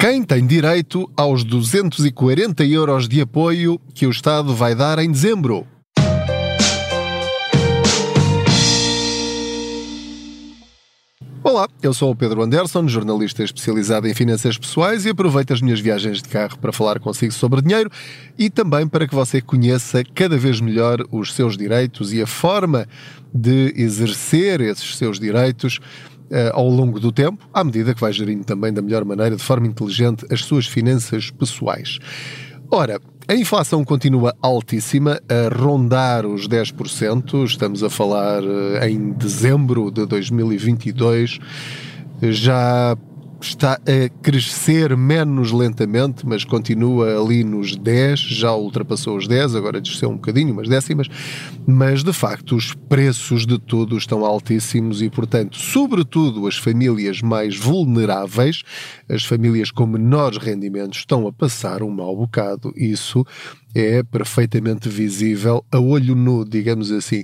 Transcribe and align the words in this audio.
Quem 0.00 0.22
tem 0.22 0.46
direito 0.46 1.12
aos 1.14 1.44
240 1.44 2.64
euros 2.64 3.06
de 3.06 3.20
apoio 3.20 3.78
que 3.92 4.06
o 4.06 4.10
Estado 4.10 4.54
vai 4.54 4.74
dar 4.74 4.98
em 4.98 5.12
dezembro? 5.12 5.66
Olá, 11.44 11.68
eu 11.82 11.92
sou 11.92 12.10
o 12.10 12.16
Pedro 12.16 12.42
Anderson, 12.42 12.88
jornalista 12.88 13.44
especializado 13.44 14.08
em 14.08 14.14
finanças 14.14 14.56
pessoais 14.56 15.04
e 15.04 15.10
aproveito 15.10 15.52
as 15.52 15.60
minhas 15.60 15.80
viagens 15.80 16.22
de 16.22 16.30
carro 16.30 16.56
para 16.58 16.72
falar 16.72 16.98
consigo 16.98 17.34
sobre 17.34 17.60
dinheiro 17.60 17.90
e 18.38 18.48
também 18.48 18.88
para 18.88 19.06
que 19.06 19.14
você 19.14 19.42
conheça 19.42 20.02
cada 20.14 20.38
vez 20.38 20.62
melhor 20.62 21.04
os 21.12 21.34
seus 21.34 21.58
direitos 21.58 22.10
e 22.14 22.22
a 22.22 22.26
forma 22.26 22.88
de 23.34 23.74
exercer 23.76 24.62
esses 24.62 24.96
seus 24.96 25.20
direitos 25.20 25.78
ao 26.52 26.68
longo 26.68 27.00
do 27.00 27.10
tempo, 27.10 27.48
à 27.52 27.64
medida 27.64 27.94
que 27.94 28.00
vai 28.00 28.12
gerindo 28.12 28.44
também 28.44 28.72
da 28.72 28.82
melhor 28.82 29.04
maneira, 29.04 29.36
de 29.36 29.42
forma 29.42 29.66
inteligente, 29.66 30.26
as 30.30 30.44
suas 30.44 30.66
finanças 30.66 31.30
pessoais. 31.30 31.98
Ora, 32.70 33.00
a 33.26 33.34
inflação 33.34 33.84
continua 33.84 34.34
altíssima, 34.40 35.20
a 35.28 35.56
rondar 35.56 36.26
os 36.26 36.48
10%. 36.48 37.44
Estamos 37.44 37.82
a 37.82 37.90
falar 37.90 38.42
uh, 38.42 38.84
em 38.88 39.12
dezembro 39.12 39.90
de 39.90 40.06
2022. 40.06 41.38
Já 42.22 42.96
está 43.46 43.74
a 43.74 44.08
crescer 44.22 44.96
menos 44.96 45.52
lentamente, 45.52 46.26
mas 46.26 46.44
continua 46.44 47.20
ali 47.20 47.42
nos 47.42 47.76
10, 47.76 48.20
já 48.20 48.54
ultrapassou 48.54 49.16
os 49.16 49.26
10, 49.26 49.54
agora 49.54 49.80
desceu 49.80 50.10
um 50.10 50.14
bocadinho, 50.14 50.52
umas 50.52 50.68
décimas, 50.68 51.08
mas 51.66 52.02
de 52.02 52.12
facto 52.12 52.54
os 52.54 52.74
preços 52.74 53.46
de 53.46 53.58
tudo 53.58 53.96
estão 53.96 54.24
altíssimos 54.24 55.02
e, 55.02 55.08
portanto, 55.08 55.56
sobretudo 55.56 56.46
as 56.46 56.56
famílias 56.56 57.22
mais 57.22 57.56
vulneráveis, 57.56 58.62
as 59.08 59.24
famílias 59.24 59.70
com 59.70 59.86
menores 59.86 60.38
rendimentos, 60.38 60.98
estão 60.98 61.26
a 61.26 61.32
passar 61.32 61.82
um 61.82 61.90
mau 61.90 62.16
bocado. 62.16 62.72
Isso 62.76 63.24
é 63.74 64.02
perfeitamente 64.02 64.88
visível 64.88 65.64
a 65.70 65.78
olho 65.78 66.14
nu, 66.14 66.44
digamos 66.44 66.90
assim. 66.90 67.22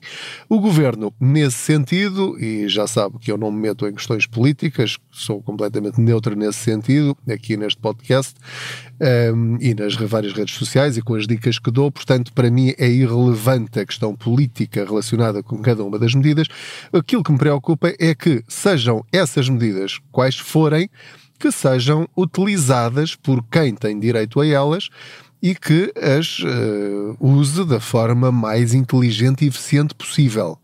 O 0.48 0.60
governo, 0.60 1.12
nesse 1.20 1.58
sentido, 1.58 2.36
e 2.38 2.68
já 2.68 2.86
sabe 2.86 3.18
que 3.18 3.30
eu 3.30 3.36
não 3.36 3.50
me 3.50 3.60
meto 3.60 3.86
em 3.86 3.94
questões 3.94 4.26
políticas, 4.26 4.96
sou 5.10 5.42
completamente 5.42 6.00
neutro 6.00 6.36
nesse 6.36 6.58
sentido, 6.58 7.16
aqui 7.28 7.56
neste 7.56 7.80
podcast 7.80 8.34
um, 9.34 9.56
e 9.60 9.74
nas 9.74 9.94
várias 9.94 10.32
redes 10.32 10.54
sociais 10.54 10.96
e 10.96 11.02
com 11.02 11.14
as 11.14 11.26
dicas 11.26 11.58
que 11.58 11.70
dou, 11.70 11.90
portanto, 11.90 12.32
para 12.32 12.50
mim 12.50 12.72
é 12.78 12.88
irrelevante 12.88 13.80
a 13.80 13.86
questão 13.86 14.14
política 14.14 14.84
relacionada 14.84 15.42
com 15.42 15.58
cada 15.58 15.84
uma 15.84 15.98
das 15.98 16.14
medidas. 16.14 16.46
Aquilo 16.92 17.22
que 17.22 17.32
me 17.32 17.38
preocupa 17.38 17.92
é 17.98 18.14
que 18.14 18.42
sejam 18.48 19.04
essas 19.12 19.48
medidas, 19.48 19.98
quais 20.12 20.36
forem, 20.36 20.88
que 21.38 21.52
sejam 21.52 22.08
utilizadas 22.16 23.14
por 23.14 23.42
quem 23.44 23.74
tem 23.74 23.98
direito 23.98 24.40
a 24.40 24.46
elas 24.46 24.88
e 25.46 25.54
que 25.54 25.92
as 25.94 26.40
uh, 26.40 27.16
use 27.20 27.64
da 27.64 27.78
forma 27.78 28.32
mais 28.32 28.74
inteligente 28.74 29.44
e 29.44 29.48
eficiente 29.48 29.94
possível. 29.94 30.58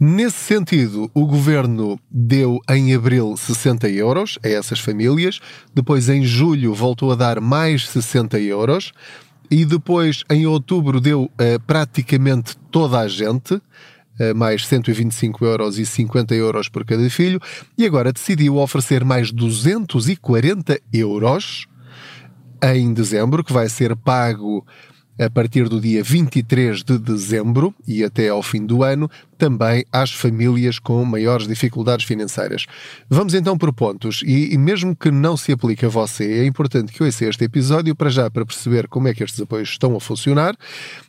Nesse 0.00 0.38
sentido, 0.38 1.08
o 1.14 1.24
governo 1.24 1.96
deu 2.10 2.58
em 2.68 2.92
abril 2.92 3.36
60 3.36 3.88
euros 3.88 4.36
a 4.44 4.48
essas 4.48 4.80
famílias, 4.80 5.38
depois 5.72 6.08
em 6.08 6.24
julho 6.24 6.74
voltou 6.74 7.12
a 7.12 7.14
dar 7.14 7.40
mais 7.40 7.88
60 7.88 8.40
euros 8.40 8.92
e 9.48 9.64
depois 9.64 10.24
em 10.28 10.44
outubro 10.44 11.00
deu 11.00 11.30
a 11.38 11.60
praticamente 11.60 12.56
toda 12.68 12.98
a 12.98 13.06
gente, 13.06 13.62
mais 14.34 14.66
125 14.66 15.44
euros 15.44 15.78
e 15.78 15.86
50 15.86 16.34
euros 16.34 16.68
por 16.68 16.84
cada 16.84 17.08
filho, 17.08 17.40
e 17.78 17.86
agora 17.86 18.12
decidiu 18.12 18.56
oferecer 18.56 19.04
mais 19.04 19.30
240 19.30 20.80
euros 20.92 21.68
em 22.62 22.92
dezembro, 22.92 23.44
que 23.44 23.52
vai 23.52 23.68
ser 23.68 23.94
pago 23.96 24.64
a 25.18 25.30
partir 25.30 25.68
do 25.68 25.80
dia 25.80 26.02
23 26.02 26.82
de 26.82 26.98
dezembro 26.98 27.74
e 27.86 28.04
até 28.04 28.28
ao 28.28 28.42
fim 28.42 28.64
do 28.66 28.82
ano, 28.82 29.10
também 29.36 29.84
às 29.92 30.12
famílias 30.12 30.78
com 30.78 31.04
maiores 31.04 31.46
dificuldades 31.46 32.06
financeiras. 32.06 32.66
Vamos 33.08 33.34
então 33.34 33.56
por 33.56 33.72
pontos, 33.72 34.22
e, 34.24 34.52
e, 34.52 34.58
mesmo 34.58 34.94
que 34.94 35.10
não 35.10 35.36
se 35.36 35.52
aplique 35.52 35.86
a 35.86 35.88
você, 35.88 36.40
é 36.40 36.46
importante 36.46 36.92
que 36.92 37.02
ouça 37.02 37.24
este 37.26 37.44
episódio 37.44 37.94
para 37.94 38.10
já 38.10 38.30
para 38.30 38.44
perceber 38.44 38.88
como 38.88 39.08
é 39.08 39.14
que 39.14 39.22
estes 39.22 39.40
apoios 39.40 39.70
estão 39.70 39.96
a 39.96 40.00
funcionar 40.00 40.56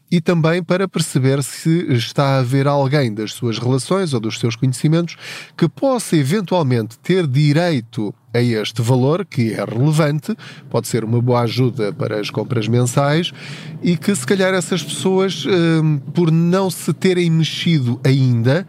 e 0.09 0.21
também 0.21 0.63
para 0.63 0.87
perceber 0.87 1.43
se 1.43 1.91
está 1.91 2.35
a 2.35 2.39
haver 2.39 2.67
alguém 2.67 3.13
das 3.13 3.33
suas 3.33 3.59
relações 3.59 4.13
ou 4.13 4.19
dos 4.19 4.39
seus 4.39 4.55
conhecimentos 4.55 5.17
que 5.55 5.67
possa 5.67 6.15
eventualmente 6.15 6.97
ter 6.99 7.27
direito 7.27 8.13
a 8.33 8.41
este 8.41 8.81
valor, 8.81 9.25
que 9.25 9.53
é 9.53 9.63
relevante, 9.63 10.35
pode 10.69 10.87
ser 10.87 11.03
uma 11.03 11.21
boa 11.21 11.41
ajuda 11.41 11.91
para 11.91 12.19
as 12.19 12.29
compras 12.29 12.67
mensais 12.67 13.31
e 13.81 13.97
que 13.97 14.13
se 14.15 14.25
calhar 14.25 14.53
essas 14.53 14.83
pessoas, 14.83 15.45
hum, 15.45 15.97
por 16.13 16.31
não 16.31 16.69
se 16.69 16.93
terem 16.93 17.29
mexido 17.31 17.99
ainda, 18.21 18.65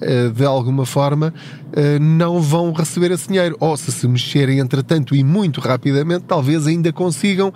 eh, 0.00 0.28
de 0.28 0.44
alguma 0.44 0.84
forma, 0.84 1.32
eh, 1.72 1.98
não 1.98 2.40
vão 2.40 2.72
receber 2.72 3.10
esse 3.12 3.28
dinheiro. 3.28 3.56
Ou 3.60 3.76
se 3.76 3.92
se 3.92 4.08
mexerem 4.08 4.58
entretanto 4.58 5.14
e 5.14 5.22
muito 5.22 5.60
rapidamente, 5.60 6.24
talvez 6.26 6.66
ainda 6.66 6.92
consigam 6.92 7.52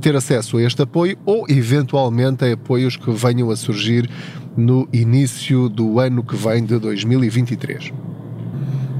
ter 0.00 0.16
acesso 0.16 0.56
a 0.56 0.62
este 0.62 0.82
apoio 0.82 1.18
ou 1.26 1.44
eventualmente 1.48 2.44
a 2.44 2.52
apoios 2.52 2.96
que 2.96 3.10
venham 3.10 3.50
a 3.50 3.56
surgir 3.56 4.08
no 4.56 4.88
início 4.92 5.68
do 5.68 5.98
ano 6.00 6.22
que 6.22 6.36
vem 6.36 6.64
de 6.64 6.78
2023. 6.78 7.92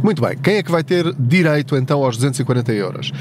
Muito 0.03 0.21
bem, 0.21 0.37
quem 0.37 0.57
é 0.57 0.63
que 0.65 0.71
vai 0.71 0.83
ter 0.83 1.15
direito 1.15 1.77
então 1.77 2.03
aos 2.05 2.17
240 2.17 2.73
euros? 2.73 3.13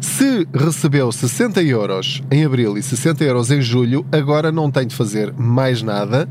Se 0.00 0.46
recebeu 0.54 1.10
60 1.10 1.60
euros 1.64 2.22
em 2.30 2.44
abril 2.44 2.78
e 2.78 2.82
60 2.82 3.24
euros 3.24 3.50
em 3.50 3.60
julho, 3.60 4.06
agora 4.12 4.52
não 4.52 4.70
tem 4.70 4.86
de 4.86 4.94
fazer 4.94 5.34
mais 5.36 5.82
nada 5.82 6.28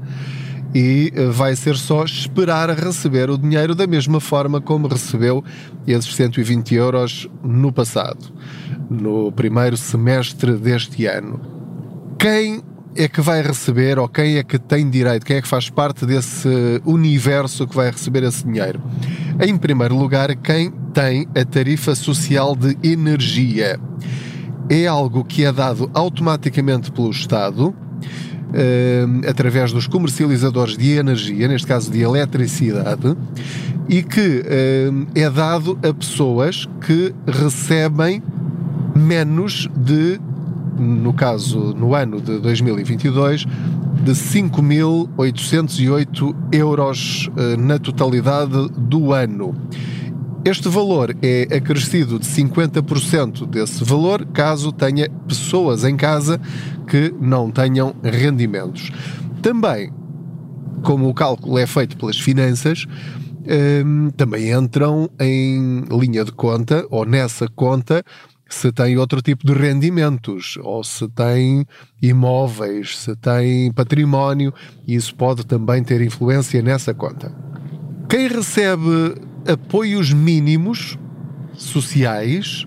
e 0.73 1.11
eh, 1.15 1.25
vai 1.27 1.55
ser 1.55 1.75
só 1.75 2.03
esperar 2.03 2.69
a 2.69 2.73
receber 2.73 3.29
o 3.29 3.37
dinheiro 3.37 3.73
da 3.73 3.87
mesma 3.87 4.19
forma 4.19 4.59
como 4.59 4.87
recebeu 4.87 5.43
esses 5.85 6.13
120 6.15 6.75
euros 6.75 7.29
no 7.43 7.71
passado, 7.71 8.31
no 8.89 9.31
primeiro 9.31 9.77
semestre 9.77 10.53
deste 10.53 11.05
ano. 11.05 11.39
Quem 12.19 12.61
é 12.95 13.07
que 13.07 13.21
vai 13.21 13.41
receber 13.41 13.99
ou 13.99 14.09
quem 14.09 14.37
é 14.37 14.43
que 14.43 14.57
tem 14.57 14.89
direito, 14.89 15.25
quem 15.25 15.37
é 15.37 15.41
que 15.41 15.47
faz 15.47 15.69
parte 15.69 16.05
desse 16.05 16.81
universo 16.83 17.67
que 17.67 17.75
vai 17.75 17.91
receber 17.91 18.23
esse 18.23 18.43
dinheiro? 18.43 18.81
Em 19.39 19.55
primeiro 19.55 19.95
lugar, 19.95 20.35
quem 20.35 20.71
tem 20.93 21.27
a 21.39 21.45
tarifa 21.45 21.93
social 21.93 22.55
de 22.55 22.75
energia. 22.81 23.79
É 24.67 24.87
algo 24.87 25.23
que 25.23 25.45
é 25.45 25.51
dado 25.51 25.89
automaticamente 25.93 26.91
pelo 26.91 27.11
Estado 27.11 27.73
uh, 28.49 29.29
através 29.29 29.71
dos 29.71 29.85
comercializadores 29.87 30.75
de 30.77 30.97
energia, 30.97 31.47
neste 31.47 31.67
caso 31.67 31.89
de 31.91 32.01
eletricidade, 32.01 33.15
e 33.89 34.03
que 34.03 34.41
uh, 34.41 35.07
é 35.15 35.29
dado 35.29 35.79
a 35.87 35.93
pessoas 35.93 36.67
que 36.85 37.15
recebem 37.25 38.21
menos 38.95 39.69
de, 39.75 40.19
no 40.77 41.13
caso, 41.13 41.73
no 41.73 41.95
ano 41.95 42.19
de 42.19 42.37
2022, 42.39 43.45
de 44.03 44.11
5.808 44.11 46.35
euros 46.51 47.29
uh, 47.29 47.55
na 47.59 47.79
totalidade 47.79 48.69
do 48.77 49.13
ano. 49.13 49.55
Este 50.45 50.69
valor 50.69 51.15
é 51.21 51.43
acrescido 51.55 52.19
de 52.19 52.25
50% 52.25 53.45
desse 53.45 53.83
valor 53.83 54.25
caso 54.27 54.71
tenha 54.71 55.09
pessoas 55.27 55.83
em 55.83 55.97
casa 55.97 56.39
que 56.87 57.13
não 57.19 57.51
tenham 57.51 57.93
rendimentos. 58.01 58.91
Também, 59.41 59.91
como 60.83 61.09
o 61.09 61.13
cálculo 61.13 61.57
é 61.57 61.65
feito 61.65 61.97
pelas 61.97 62.17
finanças, 62.17 62.85
hum, 63.85 64.09
também 64.15 64.51
entram 64.51 65.09
em 65.19 65.83
linha 65.91 66.23
de 66.23 66.31
conta 66.31 66.85
ou 66.89 67.05
nessa 67.05 67.47
conta 67.49 68.03
se 68.49 68.71
tem 68.71 68.97
outro 68.97 69.21
tipo 69.21 69.45
de 69.45 69.53
rendimentos, 69.53 70.57
ou 70.61 70.83
se 70.83 71.07
tem 71.09 71.65
imóveis, 72.01 72.97
se 72.97 73.15
tem 73.15 73.71
património, 73.73 74.53
isso 74.87 75.13
pode 75.15 75.45
também 75.45 75.83
ter 75.83 76.01
influência 76.01 76.61
nessa 76.61 76.93
conta. 76.93 77.35
Quem 78.09 78.29
recebe 78.29 79.15
apoios 79.47 80.11
mínimos 80.11 80.97
sociais 81.53 82.65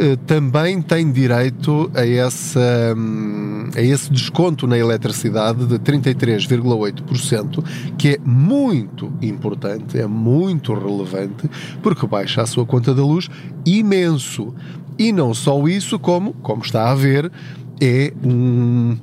eh, 0.00 0.16
também 0.26 0.80
tem 0.80 1.10
direito 1.10 1.90
a, 1.92 2.06
essa, 2.06 2.94
hum, 2.96 3.68
a 3.74 3.80
esse 3.80 4.12
desconto 4.12 4.64
na 4.64 4.78
eletricidade 4.78 5.66
de 5.66 5.76
33,8%, 5.78 7.64
que 7.96 8.10
é 8.10 8.18
muito 8.24 9.12
importante, 9.20 9.98
é 9.98 10.06
muito 10.06 10.72
relevante, 10.72 11.50
porque 11.82 12.06
baixa 12.06 12.42
a 12.42 12.46
sua 12.46 12.64
conta 12.64 12.94
da 12.94 13.02
luz 13.02 13.28
imenso. 13.66 14.54
E 14.96 15.12
não 15.12 15.34
só 15.34 15.66
isso, 15.66 15.98
como, 15.98 16.32
como 16.34 16.62
está 16.62 16.90
a 16.90 16.94
ver, 16.94 17.32
é 17.80 18.12
um 18.22 18.96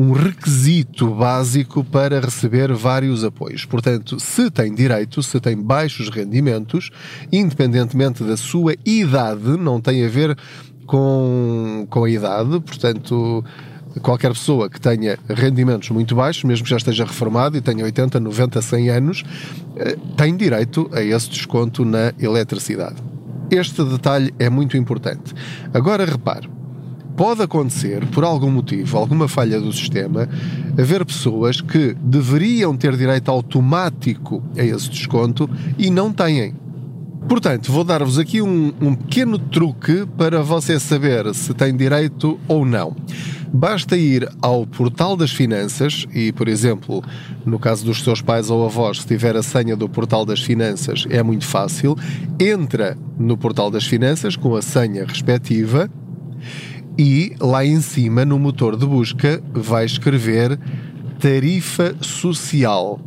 um 0.00 0.12
requisito 0.12 1.14
básico 1.14 1.84
para 1.84 2.20
receber 2.20 2.72
vários 2.72 3.22
apoios. 3.22 3.66
Portanto, 3.66 4.18
se 4.18 4.50
tem 4.50 4.74
direito, 4.74 5.22
se 5.22 5.38
tem 5.38 5.54
baixos 5.54 6.08
rendimentos, 6.08 6.88
independentemente 7.30 8.24
da 8.24 8.34
sua 8.34 8.74
idade, 8.82 9.58
não 9.58 9.78
tem 9.78 10.02
a 10.02 10.08
ver 10.08 10.38
com, 10.86 11.86
com 11.90 12.04
a 12.04 12.10
idade, 12.10 12.48
portanto, 12.60 13.44
qualquer 14.00 14.32
pessoa 14.32 14.70
que 14.70 14.80
tenha 14.80 15.18
rendimentos 15.28 15.90
muito 15.90 16.14
baixos, 16.14 16.44
mesmo 16.44 16.64
que 16.64 16.70
já 16.70 16.78
esteja 16.78 17.04
reformado 17.04 17.58
e 17.58 17.60
tenha 17.60 17.84
80, 17.84 18.18
90, 18.20 18.62
100 18.62 18.88
anos, 18.88 19.22
eh, 19.76 19.98
tem 20.16 20.34
direito 20.34 20.88
a 20.94 21.02
esse 21.02 21.28
desconto 21.28 21.84
na 21.84 22.14
eletricidade. 22.18 22.96
Este 23.50 23.84
detalhe 23.84 24.32
é 24.38 24.48
muito 24.48 24.78
importante. 24.78 25.34
Agora 25.74 26.06
repare, 26.06 26.48
pode 27.20 27.42
acontecer, 27.42 28.06
por 28.06 28.24
algum 28.24 28.50
motivo, 28.50 28.96
alguma 28.96 29.28
falha 29.28 29.60
do 29.60 29.70
sistema, 29.74 30.26
haver 30.72 31.04
pessoas 31.04 31.60
que 31.60 31.94
deveriam 32.00 32.74
ter 32.74 32.96
direito 32.96 33.30
automático 33.30 34.42
a 34.56 34.64
esse 34.64 34.88
desconto 34.88 35.46
e 35.76 35.90
não 35.90 36.14
têm. 36.14 36.54
Portanto, 37.28 37.70
vou 37.70 37.84
dar-vos 37.84 38.18
aqui 38.18 38.40
um, 38.40 38.72
um, 38.80 38.94
pequeno 38.94 39.38
truque 39.38 40.06
para 40.16 40.40
você 40.40 40.80
saber 40.80 41.34
se 41.34 41.52
tem 41.52 41.76
direito 41.76 42.40
ou 42.48 42.64
não. 42.64 42.96
Basta 43.52 43.98
ir 43.98 44.26
ao 44.40 44.66
portal 44.66 45.14
das 45.14 45.30
finanças 45.30 46.06
e, 46.14 46.32
por 46.32 46.48
exemplo, 46.48 47.04
no 47.44 47.58
caso 47.58 47.84
dos 47.84 48.02
seus 48.02 48.22
pais 48.22 48.48
ou 48.48 48.64
avós, 48.64 49.02
se 49.02 49.06
tiver 49.06 49.36
a 49.36 49.42
senha 49.42 49.76
do 49.76 49.90
portal 49.90 50.24
das 50.24 50.40
finanças, 50.40 51.06
é 51.10 51.22
muito 51.22 51.44
fácil. 51.44 51.98
Entra 52.40 52.96
no 53.18 53.36
portal 53.36 53.70
das 53.70 53.84
finanças 53.84 54.36
com 54.36 54.56
a 54.56 54.62
senha 54.62 55.04
respectiva 55.04 55.90
e 57.02 57.34
lá 57.40 57.64
em 57.64 57.80
cima, 57.80 58.26
no 58.26 58.38
motor 58.38 58.76
de 58.76 58.84
busca, 58.84 59.42
vai 59.54 59.86
escrever 59.86 60.60
tarifa 61.18 61.96
social. 62.02 63.00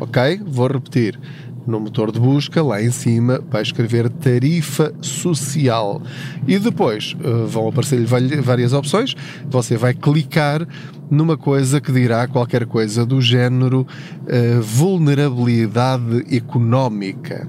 Ok? 0.00 0.42
Vou 0.44 0.66
repetir 0.66 1.16
no 1.64 1.78
motor 1.78 2.10
de 2.10 2.18
busca, 2.18 2.60
lá 2.60 2.82
em 2.82 2.90
cima, 2.90 3.40
vai 3.48 3.62
escrever 3.62 4.10
tarifa 4.10 4.92
social. 5.00 6.02
E 6.44 6.58
depois 6.58 7.14
uh, 7.24 7.46
vão 7.46 7.68
aparecer-lhe 7.68 8.04
várias 8.40 8.72
opções. 8.72 9.14
Você 9.48 9.76
vai 9.76 9.94
clicar 9.94 10.66
numa 11.08 11.36
coisa 11.36 11.80
que 11.80 11.92
dirá 11.92 12.26
qualquer 12.26 12.66
coisa 12.66 13.06
do 13.06 13.20
género 13.20 13.86
uh, 14.22 14.60
vulnerabilidade 14.60 16.34
económica. 16.34 17.46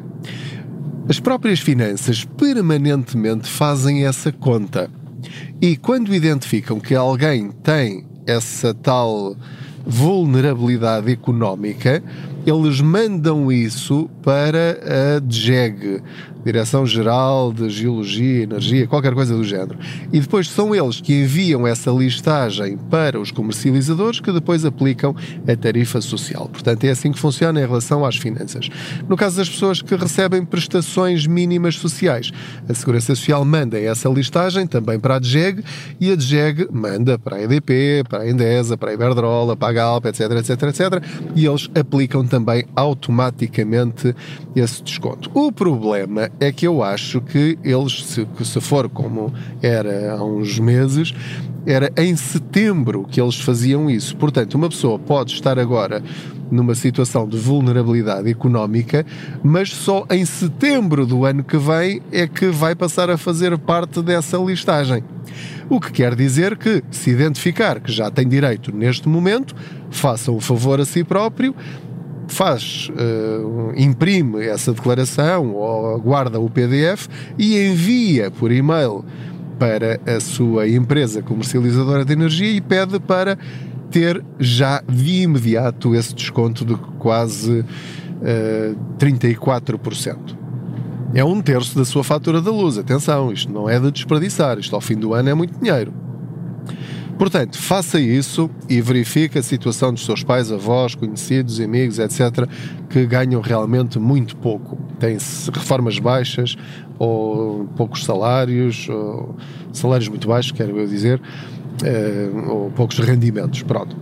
As 1.09 1.19
próprias 1.19 1.59
finanças 1.59 2.23
permanentemente 2.23 3.49
fazem 3.49 4.05
essa 4.05 4.31
conta. 4.31 4.98
E 5.61 5.75
quando 5.77 6.13
identificam 6.13 6.79
que 6.79 6.95
alguém 6.95 7.51
tem 7.63 8.05
essa 8.25 8.73
tal 8.73 9.35
vulnerabilidade 9.85 11.11
económica, 11.11 12.03
eles 12.45 12.79
mandam 12.81 13.51
isso 13.51 14.09
para 14.21 15.15
a 15.15 15.19
DGEG, 15.19 16.01
Direção-Geral 16.43 17.53
de 17.53 17.69
Geologia, 17.69 18.43
Energia, 18.43 18.87
qualquer 18.87 19.13
coisa 19.13 19.35
do 19.35 19.43
género. 19.43 19.77
E 20.11 20.19
depois 20.19 20.49
são 20.49 20.73
eles 20.73 21.01
que 21.01 21.13
enviam 21.13 21.67
essa 21.67 21.91
listagem 21.91 22.77
para 22.89 23.19
os 23.19 23.31
comercializadores 23.31 24.19
que 24.19 24.31
depois 24.31 24.65
aplicam 24.65 25.15
a 25.47 25.55
tarifa 25.55 26.01
social. 26.01 26.47
Portanto, 26.47 26.83
é 26.85 26.89
assim 26.89 27.11
que 27.11 27.19
funciona 27.19 27.61
em 27.61 27.65
relação 27.65 28.05
às 28.05 28.15
finanças. 28.15 28.69
No 29.07 29.17
caso 29.17 29.37
das 29.37 29.49
pessoas 29.49 29.81
que 29.81 29.95
recebem 29.95 30.45
prestações 30.45 31.27
mínimas 31.27 31.75
sociais, 31.75 32.31
a 32.67 32.73
Segurança 32.73 33.15
Social 33.15 33.43
manda 33.43 33.79
essa 33.79 34.09
listagem 34.09 34.67
também 34.67 34.99
para 34.99 35.15
a 35.15 35.19
DGEG 35.19 35.63
e 35.99 36.11
a 36.11 36.15
DGEG 36.15 36.67
manda 36.71 37.17
para 37.17 37.37
a 37.37 37.43
EDP, 37.43 38.03
para 38.07 38.23
a 38.23 38.29
Endesa, 38.29 38.77
para 38.77 38.91
a 38.91 38.93
Iberdrola, 38.93 39.55
para 39.55 39.69
a 39.69 39.73
Galp, 39.73 40.05
etc, 40.05 40.31
etc, 40.31 40.63
etc, 40.63 41.03
e 41.35 41.45
eles 41.45 41.69
aplicam 41.75 42.25
também 42.25 42.65
automaticamente 42.75 44.15
esse 44.55 44.83
desconto. 44.83 45.29
O 45.33 45.51
problema 45.51 46.28
é 46.39 46.51
que 46.51 46.67
eu 46.67 46.83
acho 46.83 47.21
que 47.21 47.57
eles, 47.63 48.03
se, 48.05 48.27
se 48.43 48.61
for 48.61 48.89
como 48.89 49.33
era 49.61 50.13
há 50.13 50.23
uns 50.23 50.57
meses, 50.59 51.13
era 51.65 51.91
em 51.97 52.15
setembro 52.15 53.05
que 53.09 53.21
eles 53.21 53.35
faziam 53.35 53.89
isso. 53.89 54.15
Portanto, 54.15 54.55
uma 54.55 54.69
pessoa 54.69 54.97
pode 54.97 55.33
estar 55.33 55.59
agora 55.59 56.01
numa 56.49 56.73
situação 56.73 57.27
de 57.27 57.37
vulnerabilidade 57.37 58.29
económica, 58.29 59.05
mas 59.43 59.69
só 59.69 60.05
em 60.09 60.25
setembro 60.25 61.05
do 61.05 61.25
ano 61.25 61.43
que 61.43 61.57
vem 61.57 62.01
é 62.11 62.27
que 62.27 62.47
vai 62.47 62.75
passar 62.75 63.09
a 63.09 63.17
fazer 63.17 63.57
parte 63.57 64.01
dessa 64.01 64.37
listagem. 64.37 65.03
O 65.69 65.79
que 65.79 65.91
quer 65.91 66.15
dizer 66.15 66.57
que, 66.57 66.83
se 66.89 67.11
identificar 67.11 67.79
que 67.79 67.91
já 67.91 68.09
tem 68.09 68.27
direito 68.27 68.75
neste 68.75 69.07
momento, 69.07 69.55
faça 69.91 70.31
um 70.31 70.39
favor 70.39 70.79
a 70.81 70.85
si 70.85 71.03
próprio, 71.03 71.55
faz, 72.33 72.89
uh, 72.89 73.73
imprime 73.75 74.45
essa 74.45 74.73
declaração 74.73 75.53
ou 75.53 75.99
guarda 75.99 76.39
o 76.39 76.49
PDF 76.49 77.07
e 77.37 77.57
envia 77.67 78.31
por 78.31 78.51
e-mail 78.51 79.03
para 79.57 79.99
a 80.05 80.19
sua 80.19 80.67
empresa 80.67 81.21
comercializadora 81.21 82.05
de 82.05 82.13
energia 82.13 82.51
e 82.51 82.61
pede 82.61 82.99
para 82.99 83.37
ter 83.91 84.23
já 84.39 84.81
de 84.87 85.23
imediato 85.23 85.93
esse 85.95 86.13
desconto 86.13 86.63
de 86.63 86.75
quase 86.97 87.59
uh, 87.59 87.65
eh, 88.21 88.75
34%. 88.97 90.37
É 91.13 91.23
um 91.23 91.41
terço 91.41 91.75
da 91.75 91.83
sua 91.83 92.03
fatura 92.03 92.39
da 92.39 92.51
luz. 92.51 92.77
Atenção, 92.77 93.31
isto 93.31 93.51
não 93.51 93.67
é 93.67 93.79
de 93.79 93.91
desperdiçar, 93.91 94.59
isto 94.59 94.75
ao 94.75 94.81
fim 94.81 94.95
do 94.95 95.13
ano 95.13 95.29
é 95.29 95.33
muito 95.33 95.59
dinheiro. 95.59 95.91
Portanto, 97.19 97.57
faça 97.57 97.99
isso 97.99 98.49
e 98.69 98.79
verifique 98.79 99.37
a 99.37 99.43
situação 99.43 99.93
dos 99.93 100.05
seus 100.05 100.23
pais, 100.23 100.53
avós, 100.53 100.95
conhecidos, 100.95 101.59
amigos, 101.59 101.99
etc., 101.99 102.47
que 102.89 103.05
ganham 103.05 103.41
realmente 103.41 103.99
muito 103.99 104.37
pouco. 104.37 104.77
Têm 104.97 105.17
reformas 105.53 105.99
baixas 105.99 106.55
ou 106.97 107.65
poucos 107.75 108.05
salários, 108.05 108.87
ou 108.87 109.35
salários 109.73 110.07
muito 110.07 110.29
baixos, 110.29 110.53
quero 110.53 110.79
eu 110.79 110.87
dizer, 110.87 111.21
eh, 111.83 112.29
ou 112.47 112.71
poucos 112.71 112.97
rendimentos. 112.99 113.63
Pronto. 113.63 113.97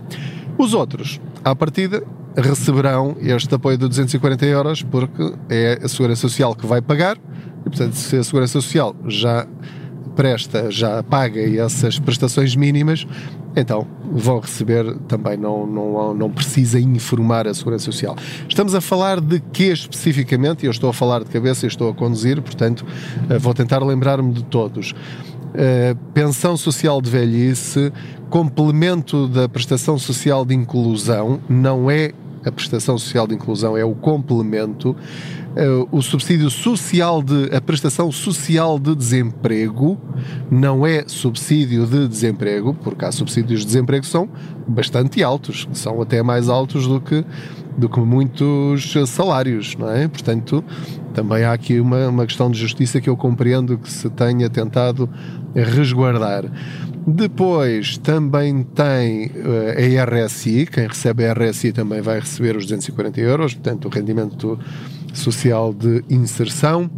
Os 0.56 0.72
outros, 0.72 1.20
à 1.44 1.56
partida, 1.56 2.00
receberão 2.36 3.16
este 3.18 3.52
apoio 3.52 3.76
de 3.76 3.88
240 3.88 4.46
euros 4.46 4.82
porque 4.84 5.34
é 5.48 5.80
a 5.82 5.88
Segurança 5.88 6.20
Social 6.20 6.54
que 6.54 6.68
vai 6.68 6.80
pagar 6.80 7.16
e, 7.16 7.68
portanto, 7.68 7.94
se 7.94 8.16
a 8.16 8.22
Segurança 8.22 8.60
Social 8.60 8.94
já 9.08 9.44
presta 10.18 10.68
já 10.68 11.00
paga 11.00 11.40
essas 11.40 11.96
prestações 11.96 12.56
mínimas, 12.56 13.06
então 13.54 13.86
vão 14.10 14.40
receber 14.40 14.96
também, 15.06 15.36
não, 15.36 15.64
não, 15.64 16.12
não 16.12 16.28
precisa 16.28 16.80
informar 16.80 17.46
a 17.46 17.54
Segurança 17.54 17.84
Social. 17.84 18.16
Estamos 18.48 18.74
a 18.74 18.80
falar 18.80 19.20
de 19.20 19.38
que 19.38 19.70
especificamente? 19.70 20.66
Eu 20.66 20.72
estou 20.72 20.90
a 20.90 20.92
falar 20.92 21.20
de 21.20 21.26
cabeça 21.26 21.66
e 21.66 21.68
estou 21.68 21.88
a 21.88 21.94
conduzir, 21.94 22.42
portanto 22.42 22.84
eh, 23.30 23.38
vou 23.38 23.54
tentar 23.54 23.78
lembrar-me 23.78 24.32
de 24.32 24.42
todos. 24.42 24.90
Uh, 24.90 25.96
pensão 26.12 26.56
social 26.56 27.00
de 27.00 27.08
velhice, 27.08 27.92
complemento 28.28 29.28
da 29.28 29.48
prestação 29.48 29.96
social 29.96 30.44
de 30.44 30.52
inclusão, 30.52 31.38
não 31.48 31.88
é 31.88 32.10
a 32.44 32.50
prestação 32.50 32.98
social 32.98 33.26
de 33.26 33.36
inclusão, 33.36 33.76
é 33.76 33.84
o 33.84 33.94
complemento 33.94 34.96
uh, 35.58 35.88
o 35.90 36.00
subsídio 36.00 36.48
social 36.50 37.22
de 37.22 37.54
a 37.54 37.60
prestação 37.60 38.10
social 38.12 38.78
de 38.78 38.94
desemprego 38.94 40.00
não 40.50 40.86
é 40.86 41.04
subsídio 41.06 41.86
de 41.86 42.08
desemprego, 42.08 42.74
porque 42.82 43.04
há 43.04 43.12
subsídios 43.12 43.60
de 43.60 43.66
desemprego 43.66 44.04
que 44.04 44.10
são 44.10 44.28
bastante 44.68 45.22
altos, 45.22 45.68
são 45.72 46.00
até 46.02 46.22
mais 46.22 46.48
altos 46.48 46.86
do 46.86 47.00
que 47.00 47.24
do 47.76 47.88
que 47.88 48.00
muitos 48.00 48.92
salários, 49.06 49.76
não 49.76 49.88
é? 49.88 50.08
Portanto, 50.08 50.64
também 51.14 51.44
há 51.44 51.52
aqui 51.52 51.78
uma, 51.78 52.08
uma 52.08 52.26
questão 52.26 52.50
de 52.50 52.58
justiça 52.58 53.00
que 53.00 53.08
eu 53.08 53.16
compreendo 53.16 53.78
que 53.78 53.88
se 53.88 54.10
tenha 54.10 54.50
tentado 54.50 55.08
resguardar. 55.54 56.44
Depois 57.06 57.96
também 57.96 58.64
tem 58.64 59.26
uh, 59.26 60.00
a 60.00 60.24
RSI, 60.26 60.66
quem 60.66 60.88
recebe 60.88 61.24
a 61.24 61.32
RSI 61.32 61.72
também 61.72 62.00
vai 62.00 62.18
receber 62.18 62.56
os 62.56 62.64
240 62.64 63.20
euros, 63.20 63.54
portanto, 63.54 63.84
o 63.86 63.88
rendimento 63.88 64.58
social 65.14 65.72
de 65.72 66.04
inserção. 66.10 66.90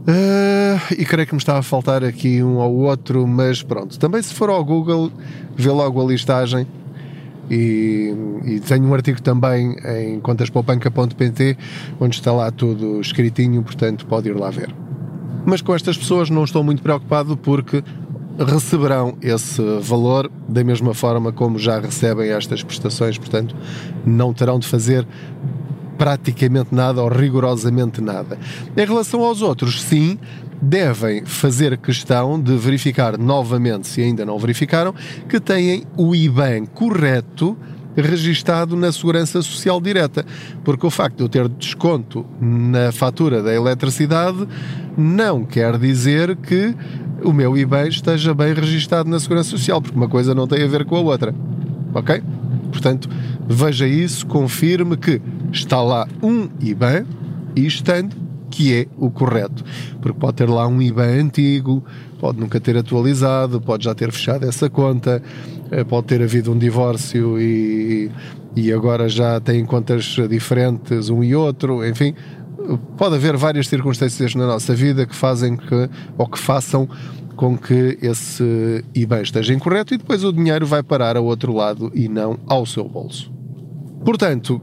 Uh, 0.00 0.94
e 0.98 1.04
creio 1.04 1.26
que 1.26 1.34
me 1.34 1.38
está 1.38 1.58
a 1.58 1.62
faltar 1.62 2.02
aqui 2.02 2.42
um 2.42 2.56
ou 2.56 2.74
outro, 2.78 3.26
mas 3.26 3.62
pronto. 3.62 3.98
Também 3.98 4.22
se 4.22 4.34
for 4.34 4.48
ao 4.48 4.64
Google, 4.64 5.12
vê 5.56 5.70
logo 5.70 6.00
a 6.00 6.04
listagem. 6.04 6.66
E, 7.50 8.14
e 8.44 8.60
tenho 8.60 8.86
um 8.86 8.94
artigo 8.94 9.20
também 9.20 9.76
em 9.84 10.20
contaspoupanca.pt 10.20 11.58
onde 11.98 12.14
está 12.14 12.30
lá 12.30 12.50
tudo 12.52 13.00
escritinho, 13.00 13.60
portanto 13.62 14.06
pode 14.06 14.28
ir 14.28 14.36
lá 14.36 14.50
ver. 14.50 14.72
Mas 15.44 15.60
com 15.60 15.74
estas 15.74 15.98
pessoas 15.98 16.30
não 16.30 16.44
estou 16.44 16.62
muito 16.62 16.80
preocupado 16.80 17.36
porque 17.36 17.82
receberão 18.38 19.16
esse 19.20 19.60
valor 19.80 20.30
da 20.48 20.62
mesma 20.62 20.94
forma 20.94 21.32
como 21.32 21.58
já 21.58 21.80
recebem 21.80 22.30
estas 22.30 22.62
prestações, 22.62 23.18
portanto 23.18 23.56
não 24.06 24.32
terão 24.32 24.58
de 24.58 24.68
fazer 24.68 25.06
praticamente 26.00 26.74
nada 26.74 27.02
ou 27.02 27.10
rigorosamente 27.10 28.00
nada. 28.00 28.38
Em 28.74 28.86
relação 28.86 29.22
aos 29.22 29.42
outros, 29.42 29.82
sim, 29.82 30.18
devem 30.62 31.26
fazer 31.26 31.76
questão 31.76 32.40
de 32.40 32.56
verificar 32.56 33.18
novamente, 33.18 33.86
se 33.86 34.00
ainda 34.00 34.24
não 34.24 34.38
verificaram, 34.38 34.94
que 35.28 35.38
têm 35.38 35.84
o 35.98 36.14
IBAN 36.14 36.64
correto 36.64 37.54
registado 37.94 38.74
na 38.76 38.90
Segurança 38.90 39.42
Social 39.42 39.78
Direta, 39.78 40.24
porque 40.64 40.86
o 40.86 40.90
facto 40.90 41.18
de 41.18 41.24
eu 41.24 41.28
ter 41.28 41.46
desconto 41.50 42.24
na 42.40 42.90
fatura 42.92 43.42
da 43.42 43.52
eletricidade 43.52 44.48
não 44.96 45.44
quer 45.44 45.76
dizer 45.76 46.34
que 46.34 46.74
o 47.22 47.30
meu 47.30 47.58
IBAN 47.58 47.88
esteja 47.88 48.32
bem 48.32 48.54
registado 48.54 49.06
na 49.10 49.20
Segurança 49.20 49.50
Social, 49.50 49.82
porque 49.82 49.98
uma 49.98 50.08
coisa 50.08 50.34
não 50.34 50.46
tem 50.46 50.62
a 50.64 50.66
ver 50.66 50.86
com 50.86 50.96
a 50.96 51.00
outra. 51.00 51.34
Ok? 51.92 52.22
Portanto, 52.70 53.10
veja 53.46 53.86
isso, 53.86 54.26
confirme 54.26 54.96
que 54.96 55.20
está 55.52 55.82
lá 55.82 56.06
um 56.22 56.48
IBAN 56.60 57.04
e 57.56 57.66
estando 57.66 58.16
que 58.50 58.74
é 58.74 58.86
o 58.98 59.10
correto. 59.10 59.64
Porque 60.02 60.18
pode 60.18 60.36
ter 60.36 60.48
lá 60.48 60.66
um 60.66 60.82
IBAN 60.82 61.20
antigo, 61.20 61.84
pode 62.18 62.38
nunca 62.38 62.60
ter 62.60 62.76
atualizado, 62.76 63.60
pode 63.60 63.84
já 63.84 63.94
ter 63.94 64.10
fechado 64.12 64.46
essa 64.46 64.68
conta, 64.68 65.22
eh, 65.70 65.84
pode 65.84 66.08
ter 66.08 66.20
havido 66.20 66.52
um 66.52 66.58
divórcio 66.58 67.40
e, 67.40 68.10
e 68.56 68.72
agora 68.72 69.08
já 69.08 69.40
tem 69.40 69.64
contas 69.64 70.16
diferentes 70.28 71.08
um 71.08 71.22
e 71.22 71.34
outro, 71.34 71.86
enfim, 71.86 72.14
pode 72.96 73.14
haver 73.14 73.36
várias 73.36 73.68
circunstâncias 73.68 74.34
na 74.34 74.46
nossa 74.46 74.74
vida 74.74 75.06
que 75.06 75.14
fazem 75.14 75.56
que, 75.56 75.88
ou 76.18 76.26
que 76.26 76.38
façam 76.38 76.88
com 77.36 77.56
que 77.56 77.96
esse 78.02 78.84
IBAN 78.94 79.22
esteja 79.22 79.54
incorreto 79.54 79.94
e 79.94 79.96
depois 79.96 80.24
o 80.24 80.32
dinheiro 80.32 80.66
vai 80.66 80.82
parar 80.82 81.16
ao 81.16 81.24
outro 81.24 81.54
lado 81.54 81.90
e 81.94 82.08
não 82.08 82.38
ao 82.46 82.66
seu 82.66 82.86
bolso. 82.86 83.32
Portanto, 84.04 84.60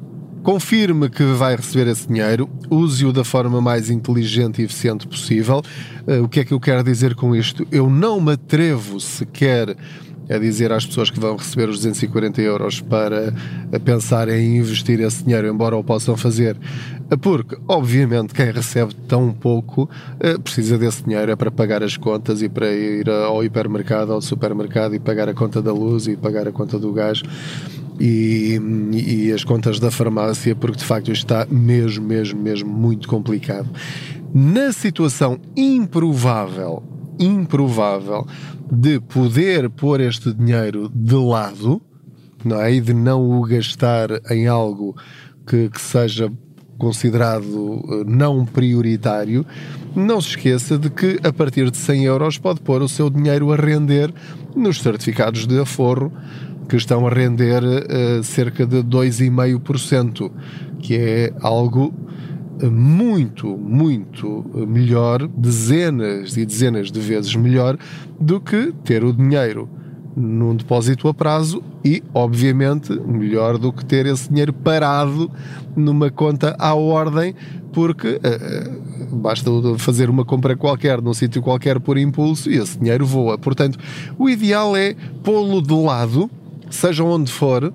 confirme 0.47 1.09
que 1.09 1.25
vai 1.25 1.57
receber 1.57 1.91
esse 1.91 2.07
dinheiro, 2.07 2.49
use-o 2.69 3.11
da 3.11 3.25
forma 3.25 3.59
mais 3.59 3.89
inteligente 3.89 4.61
e 4.61 4.63
eficiente 4.63 5.05
possível. 5.05 5.61
Uh, 6.07 6.23
o 6.23 6.29
que 6.29 6.39
é 6.39 6.45
que 6.45 6.53
eu 6.53 6.59
quero 6.59 6.81
dizer 6.85 7.15
com 7.15 7.35
isto? 7.35 7.67
Eu 7.69 7.89
não 7.89 8.21
me 8.21 8.31
atrevo 8.31 8.97
sequer 8.97 9.75
a 10.29 10.37
dizer 10.37 10.71
às 10.71 10.85
pessoas 10.85 11.09
que 11.09 11.19
vão 11.19 11.35
receber 11.35 11.69
os 11.69 11.77
240 11.77 12.41
euros 12.41 12.81
para 12.81 13.33
pensar 13.83 14.29
em 14.29 14.57
investir 14.57 14.99
esse 14.99 15.23
dinheiro, 15.23 15.47
embora 15.47 15.75
o 15.75 15.83
possam 15.83 16.17
fazer, 16.17 16.57
porque, 17.21 17.57
obviamente, 17.67 18.33
quem 18.33 18.51
recebe 18.51 18.93
tão 19.07 19.31
pouco 19.31 19.83
uh, 19.83 20.39
precisa 20.41 20.77
desse 20.77 21.03
dinheiro 21.03 21.31
é 21.31 21.35
para 21.35 21.49
pagar 21.49 21.81
as 21.81 21.95
contas 21.95 22.41
e 22.41 22.49
para 22.49 22.71
ir 22.71 23.09
ao 23.09 23.43
hipermercado, 23.43 24.11
ao 24.11 24.21
supermercado 24.21 24.93
e 24.93 24.99
pagar 24.99 25.29
a 25.29 25.33
conta 25.33 25.61
da 25.61 25.71
luz 25.71 26.07
e 26.07 26.17
pagar 26.17 26.47
a 26.47 26.51
conta 26.51 26.77
do 26.77 26.91
gás 26.91 27.23
e, 27.99 28.59
e 28.93 29.31
as 29.31 29.43
contas 29.43 29.79
da 29.79 29.89
farmácia, 29.89 30.55
porque 30.55 30.77
de 30.77 30.85
facto 30.85 31.11
isto 31.11 31.23
está 31.23 31.47
mesmo, 31.49 32.05
mesmo, 32.05 32.41
mesmo 32.41 32.69
muito 32.69 33.07
complicado. 33.07 33.69
Na 34.33 34.71
situação 34.73 35.39
improvável, 35.55 36.83
improvável 37.19 38.25
de 38.71 38.99
poder 38.99 39.69
pôr 39.69 40.01
este 40.01 40.33
dinheiro 40.33 40.91
de 40.93 41.15
lado, 41.15 41.81
não 42.43 42.61
é? 42.61 42.73
E 42.73 42.81
de 42.81 42.93
não 42.93 43.39
o 43.39 43.41
gastar 43.43 44.09
em 44.29 44.47
algo 44.47 44.95
que, 45.45 45.69
que 45.69 45.81
seja 45.81 46.31
considerado 46.77 47.83
eh, 47.89 48.03
não 48.05 48.45
prioritário, 48.45 49.45
não 49.95 50.21
se 50.21 50.29
esqueça 50.29 50.77
de 50.77 50.89
que 50.89 51.19
a 51.23 51.33
partir 51.33 51.71
de 51.71 51.77
100 51.77 52.05
euros 52.05 52.37
pode 52.37 52.61
pôr 52.61 52.81
o 52.81 52.87
seu 52.87 53.09
dinheiro 53.09 53.51
a 53.51 53.55
render 53.55 54.13
nos 54.55 54.81
certificados 54.81 55.47
de 55.47 55.59
aforro 55.59 56.11
que 56.67 56.75
estão 56.75 57.07
a 57.07 57.09
render 57.09 57.63
uh, 57.63 58.23
cerca 58.23 58.65
de 58.65 58.83
2,5%, 58.83 60.29
que 60.79 60.95
é 60.95 61.33
algo 61.41 61.93
muito, 62.65 63.57
muito 63.57 64.45
melhor, 64.67 65.27
dezenas 65.27 66.35
e 66.37 66.45
dezenas 66.45 66.91
de 66.91 66.99
vezes 66.99 67.35
melhor 67.35 67.77
do 68.19 68.39
que 68.39 68.73
ter 68.83 69.03
o 69.03 69.13
dinheiro 69.13 69.69
num 70.15 70.55
depósito 70.55 71.07
a 71.07 71.13
prazo 71.13 71.61
e, 71.85 72.01
obviamente, 72.11 72.91
melhor 72.99 73.59
do 73.59 73.71
que 73.71 73.85
ter 73.85 74.07
esse 74.07 74.29
dinheiro 74.29 74.51
parado 74.51 75.29
numa 75.75 76.09
conta 76.09 76.55
à 76.57 76.73
ordem, 76.73 77.35
porque 77.71 78.15
uh, 78.15 79.15
basta 79.15 79.51
fazer 79.77 80.09
uma 80.09 80.25
compra 80.25 80.57
qualquer 80.57 80.99
num 81.03 81.13
sítio 81.13 81.39
qualquer 81.39 81.79
por 81.79 81.99
impulso 81.99 82.49
e 82.49 82.57
esse 82.57 82.79
dinheiro 82.79 83.05
voa. 83.05 83.37
Portanto, 83.37 83.77
o 84.17 84.27
ideal 84.27 84.75
é 84.75 84.95
pô-lo 85.23 85.61
de 85.61 85.73
lado 85.73 86.27
seja 86.69 87.03
onde 87.03 87.31
for, 87.31 87.73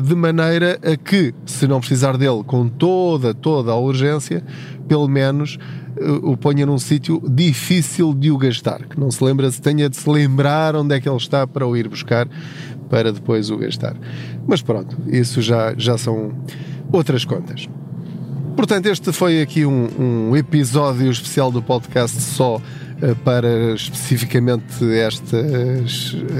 de 0.00 0.14
maneira 0.14 0.78
a 0.82 0.96
que, 0.96 1.34
se 1.44 1.66
não 1.66 1.80
precisar 1.80 2.16
dele 2.16 2.42
com 2.44 2.68
toda, 2.68 3.34
toda 3.34 3.72
a 3.72 3.76
urgência, 3.76 4.42
pelo 4.86 5.08
menos 5.08 5.58
eh, 5.96 6.04
o 6.22 6.36
ponha 6.36 6.64
num 6.64 6.78
sítio 6.78 7.22
difícil 7.28 8.14
de 8.14 8.30
o 8.30 8.38
gastar, 8.38 8.86
que 8.86 8.98
não 8.98 9.10
se 9.10 9.22
lembra, 9.22 9.50
se 9.50 9.60
tenha 9.60 9.88
de 9.88 9.96
se 9.96 10.08
lembrar 10.08 10.76
onde 10.76 10.94
é 10.94 11.00
que 11.00 11.08
ele 11.08 11.16
está 11.16 11.46
para 11.46 11.66
o 11.66 11.76
ir 11.76 11.88
buscar, 11.88 12.28
para 12.88 13.12
depois 13.12 13.50
o 13.50 13.56
gastar. 13.56 13.96
Mas 14.46 14.62
pronto, 14.62 14.96
isso 15.06 15.40
já, 15.40 15.74
já 15.76 15.96
são 15.96 16.32
outras 16.92 17.24
contas. 17.24 17.68
Portanto, 18.54 18.86
este 18.86 19.12
foi 19.12 19.40
aqui 19.40 19.64
um, 19.64 20.28
um 20.30 20.36
episódio 20.36 21.10
especial 21.10 21.50
do 21.50 21.62
podcast 21.62 22.20
só 22.20 22.56
eh, 22.56 22.91
para 23.24 23.74
especificamente 23.74 24.84
esta, 24.96 25.36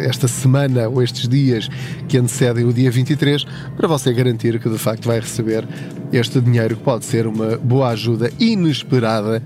esta 0.05 0.29
semana 0.29 0.89
ou 0.89 1.03
estes 1.03 1.29
dias 1.29 1.69
que 2.09 2.17
antecedem 2.17 2.65
o 2.65 2.73
dia 2.73 2.91
23, 2.91 3.45
para 3.77 3.89
você 3.89 4.13
garantir 4.13 4.59
que 4.61 4.69
de 4.69 4.79
facto 4.79 5.07
vai 5.07 5.21
receber 5.21 5.67
este 6.13 6.41
dinheiro 6.41 6.77
que 6.77 6.83
pode 6.83 7.05
ser 7.05 7.27
uma 7.27 7.57
boa 7.57 7.89
ajuda 7.89 8.31
inesperada 8.39 9.43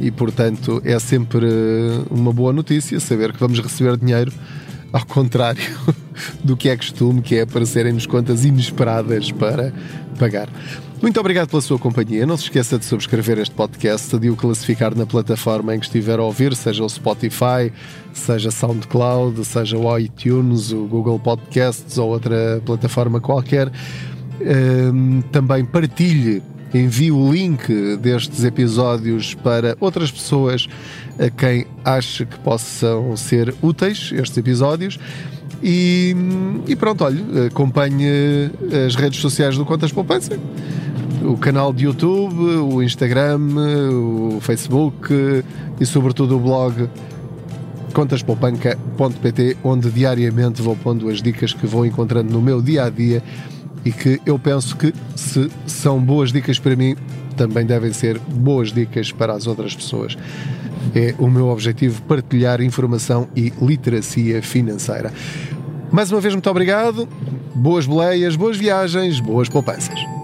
e, 0.00 0.10
portanto, 0.10 0.80
é 0.84 0.98
sempre 0.98 1.46
uma 2.10 2.32
boa 2.32 2.52
notícia 2.52 2.98
saber 3.00 3.32
que 3.32 3.40
vamos 3.40 3.58
receber 3.60 3.96
dinheiro 3.96 4.32
ao 4.92 5.04
contrário 5.06 5.62
do 6.44 6.56
que 6.56 6.68
é 6.68 6.76
costume, 6.76 7.22
que 7.22 7.36
é 7.36 7.42
aparecerem-nos 7.42 8.06
contas 8.06 8.44
inesperadas 8.44 9.30
para 9.32 9.72
pagar. 10.18 10.48
Muito 11.02 11.18
obrigado 11.18 11.48
pela 11.48 11.60
sua 11.60 11.80
companhia. 11.80 12.24
Não 12.24 12.36
se 12.36 12.44
esqueça 12.44 12.78
de 12.78 12.84
subscrever 12.84 13.36
este 13.40 13.52
podcast, 13.52 14.16
de 14.20 14.30
o 14.30 14.36
classificar 14.36 14.96
na 14.96 15.04
plataforma 15.04 15.74
em 15.74 15.80
que 15.80 15.86
estiver 15.86 16.20
a 16.20 16.22
ouvir, 16.22 16.54
seja 16.54 16.84
o 16.84 16.88
Spotify, 16.88 17.72
seja 18.12 18.52
SoundCloud, 18.52 19.44
seja 19.44 19.76
o 19.76 19.98
iTunes, 19.98 20.70
o 20.70 20.84
Google 20.84 21.18
Podcasts 21.18 21.98
ou 21.98 22.10
outra 22.10 22.62
plataforma 22.64 23.20
qualquer. 23.20 23.68
Um, 24.40 25.22
também 25.22 25.64
partilhe, 25.64 26.40
envie 26.72 27.10
o 27.10 27.32
link 27.32 27.96
destes 27.96 28.44
episódios 28.44 29.34
para 29.34 29.76
outras 29.80 30.08
pessoas 30.08 30.68
a 31.18 31.28
quem 31.28 31.66
ache 31.84 32.24
que 32.24 32.38
possam 32.38 33.16
ser 33.16 33.52
úteis 33.60 34.12
estes 34.14 34.38
episódios. 34.38 35.00
E, 35.60 36.14
e 36.68 36.76
pronto, 36.76 37.02
olha, 37.02 37.46
acompanhe 37.48 38.50
as 38.86 38.94
redes 38.94 39.20
sociais 39.20 39.56
do 39.56 39.64
Contas 39.64 39.90
Poupança 39.90 40.38
o 41.24 41.36
canal 41.36 41.72
de 41.72 41.84
YouTube, 41.84 42.42
o 42.42 42.82
Instagram, 42.82 43.38
o 43.90 44.38
Facebook 44.40 45.44
e 45.80 45.86
sobretudo 45.86 46.36
o 46.36 46.40
blog 46.40 46.88
contaspoupanca.pt 47.92 49.58
onde 49.62 49.90
diariamente 49.90 50.62
vou 50.62 50.74
pondo 50.76 51.08
as 51.08 51.20
dicas 51.20 51.52
que 51.52 51.66
vou 51.66 51.84
encontrando 51.84 52.32
no 52.32 52.40
meu 52.40 52.60
dia 52.60 52.84
a 52.84 52.90
dia 52.90 53.22
e 53.84 53.92
que 53.92 54.20
eu 54.24 54.38
penso 54.38 54.76
que 54.76 54.94
se 55.14 55.50
são 55.66 56.00
boas 56.00 56.32
dicas 56.32 56.58
para 56.58 56.74
mim, 56.76 56.96
também 57.36 57.66
devem 57.66 57.92
ser 57.92 58.18
boas 58.18 58.72
dicas 58.72 59.12
para 59.12 59.32
as 59.32 59.46
outras 59.46 59.74
pessoas. 59.74 60.16
É 60.94 61.14
o 61.18 61.28
meu 61.28 61.48
objetivo 61.48 62.02
partilhar 62.02 62.60
informação 62.60 63.28
e 63.36 63.52
literacia 63.60 64.42
financeira. 64.42 65.12
Mais 65.90 66.10
uma 66.10 66.20
vez, 66.20 66.34
muito 66.34 66.48
obrigado, 66.48 67.08
boas 67.54 67.86
boleias, 67.86 68.36
boas 68.36 68.56
viagens, 68.56 69.20
boas 69.20 69.48
poupanças. 69.48 70.21